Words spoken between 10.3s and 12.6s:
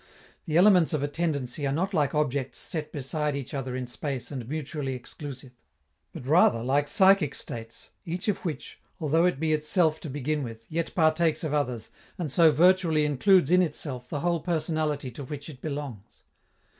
with, yet partakes of others, and so